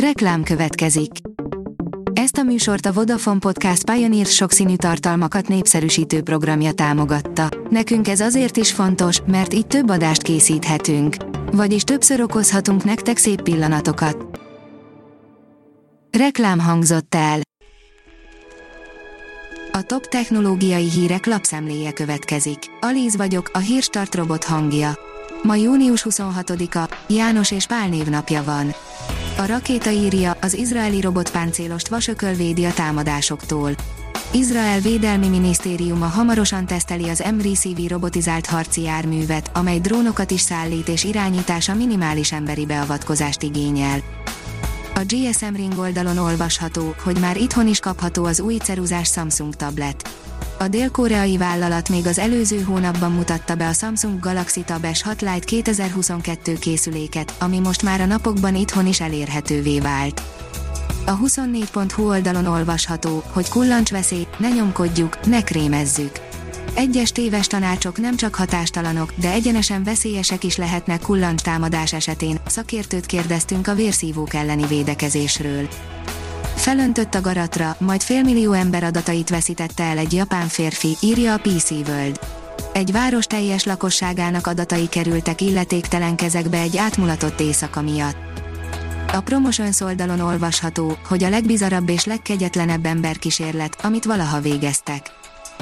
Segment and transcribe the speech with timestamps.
[0.00, 1.10] Reklám következik.
[2.12, 7.48] Ezt a műsort a Vodafone Podcast Pioneer sokszínű tartalmakat népszerűsítő programja támogatta.
[7.70, 11.16] Nekünk ez azért is fontos, mert így több adást készíthetünk.
[11.52, 14.40] Vagyis többször okozhatunk nektek szép pillanatokat.
[16.18, 17.40] Reklám hangzott el.
[19.72, 22.58] A top technológiai hírek lapszemléje következik.
[22.80, 24.98] Alíz vagyok, a hírstart robot hangja.
[25.42, 28.74] Ma június 26-a, János és Pál névnapja van.
[29.38, 33.70] A rakéta írja, az izraeli robotpáncélost vasököl védi a támadásoktól.
[34.32, 41.04] Izrael Védelmi Minisztériuma hamarosan teszteli az MRCV robotizált harci járművet, amely drónokat is szállít és
[41.04, 44.00] irányítása minimális emberi beavatkozást igényel.
[44.94, 50.08] A GSM Ring oldalon olvasható, hogy már itthon is kapható az új ceruzás Samsung tablet.
[50.58, 55.38] A dél-koreai vállalat még az előző hónapban mutatta be a Samsung Galaxy Tab S6 Lite
[55.38, 60.22] 2022 készüléket, ami most már a napokban itthon is elérhetővé vált.
[61.06, 66.12] A 24.hu oldalon olvasható, hogy kullancsveszély, ne nyomkodjuk, ne krémezzük.
[66.74, 73.06] Egyes téves tanácsok nem csak hatástalanok, de egyenesen veszélyesek is lehetnek kullancs támadás esetén, szakértőt
[73.06, 75.68] kérdeztünk a vérszívók elleni védekezésről.
[76.66, 81.70] Felöntött a garatra, majd félmillió ember adatait veszítette el egy japán férfi, írja a PC
[81.70, 82.20] World.
[82.72, 88.16] Egy város teljes lakosságának adatai kerültek illetéktelen kezekbe egy átmulatott éjszaka miatt.
[89.12, 95.10] A Promotions oldalon olvasható, hogy a legbizarabb és legkegyetlenebb emberkísérlet, amit valaha végeztek.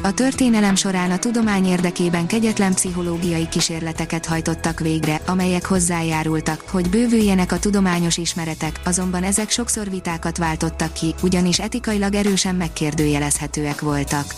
[0.02, 7.52] A történelem során a tudomány érdekében kegyetlen pszichológiai kísérleteket hajtottak végre, amelyek hozzájárultak, hogy bővüljenek
[7.52, 14.34] a tudományos ismeretek, azonban ezek sokszor vitákat váltottak ki, ugyanis etikailag erősen megkérdőjelezhetőek voltak.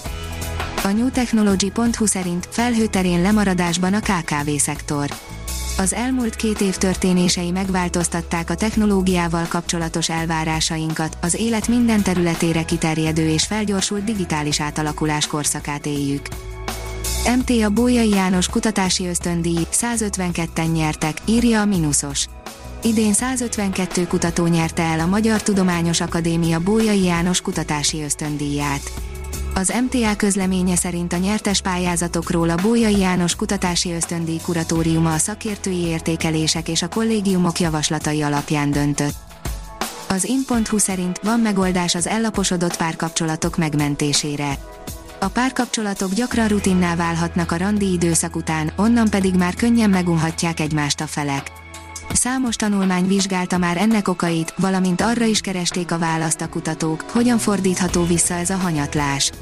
[0.84, 5.10] A newtechnology.hu szerint felhőterén lemaradásban a KKV-szektor.
[5.78, 13.28] Az elmúlt két év történései megváltoztatták a technológiával kapcsolatos elvárásainkat, az élet minden területére kiterjedő
[13.28, 16.26] és felgyorsult digitális átalakulás korszakát éljük.
[17.38, 22.26] MT a Bójai János kutatási ösztöndíj, 152-en nyertek, írja a Minusos.
[22.82, 28.92] Idén 152 kutató nyerte el a Magyar Tudományos Akadémia Bójai János kutatási ösztöndíját.
[29.58, 35.80] Az MTA közleménye szerint a nyertes pályázatokról a Bójai János Kutatási Ösztöndíj Kuratóriuma a szakértői
[35.80, 39.14] értékelések és a kollégiumok javaslatai alapján döntött.
[40.08, 44.58] Az in.hu szerint van megoldás az ellaposodott párkapcsolatok megmentésére.
[45.20, 51.00] A párkapcsolatok gyakran rutinná válhatnak a randi időszak után, onnan pedig már könnyen megunhatják egymást
[51.00, 51.50] a felek.
[52.12, 57.38] Számos tanulmány vizsgálta már ennek okait, valamint arra is keresték a választ a kutatók, hogyan
[57.38, 59.32] fordítható vissza ez a hanyatlás.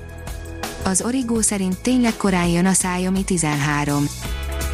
[0.85, 4.07] Az Origo szerint tényleg korán jön a Xiaomi 13.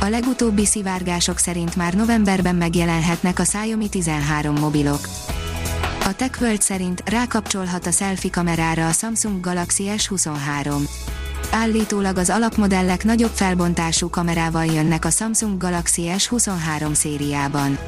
[0.01, 5.01] A legutóbbi szivárgások szerint már novemberben megjelenhetnek a Xiaomi 13 mobilok.
[6.05, 10.89] A TechWorld szerint rákapcsolhat a selfie kamerára a Samsung Galaxy S23.
[11.51, 17.79] Állítólag az alapmodellek nagyobb felbontású kamerával jönnek a Samsung Galaxy S23 szériában.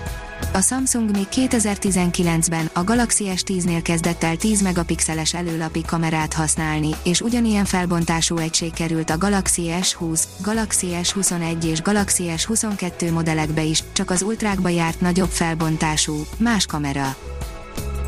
[0.52, 7.20] A Samsung még 2019-ben a Galaxy S10-nél kezdett el 10 megapixeles előlapi kamerát használni, és
[7.20, 14.10] ugyanilyen felbontású egység került a Galaxy S20, Galaxy S21 és Galaxy S22 modellekbe is, csak
[14.10, 17.16] az ultrákba járt nagyobb felbontású, más kamera.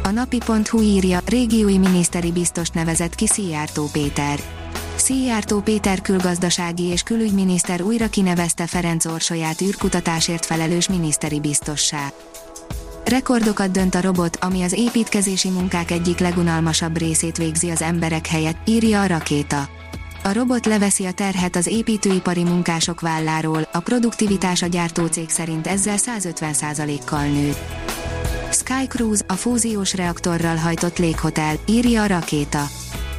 [0.03, 4.64] A napi.hu írja, régiói miniszteri biztos nevezett ki Szijjártó Péter.
[5.05, 12.13] Szijjártó Péter külgazdasági és külügyminiszter újra kinevezte Ferenc Orsolyát űrkutatásért felelős miniszteri biztossá.
[13.05, 18.57] Rekordokat dönt a robot, ami az építkezési munkák egyik legunalmasabb részét végzi az emberek helyett,
[18.69, 19.69] írja a rakéta.
[20.23, 25.97] A robot leveszi a terhet az építőipari munkások válláról, a produktivitás a gyártócég szerint ezzel
[25.99, 27.55] 150%-kal nő.
[28.51, 32.67] Sky Cruise, a fúziós reaktorral hajtott léghotel, írja a rakéta.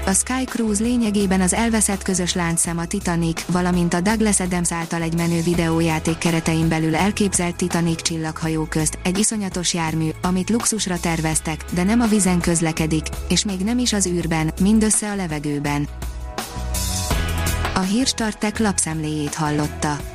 [0.08, 5.02] A Sky Cruise lényegében az elveszett közös láncszem a Titanic, valamint a Douglas Adams által
[5.02, 11.66] egy menő videójáték keretein belül elképzelt Titanic csillaghajó közt, egy iszonyatos jármű, amit luxusra terveztek,
[11.72, 15.88] de nem a vizen közlekedik, és még nem is az űrben, mindössze a levegőben.
[17.74, 20.15] A Hírstartek lapszemléjét hallotta.